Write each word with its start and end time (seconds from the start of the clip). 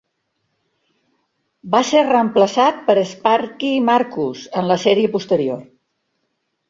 Va 1.75 1.81
ser 1.89 2.01
reemplaçat 2.07 2.81
per 2.87 2.95
Sparky 3.11 3.71
Marcus 3.91 4.47
en 4.63 4.71
la 4.75 4.79
sèrie 4.89 5.13
posterior. 5.17 5.63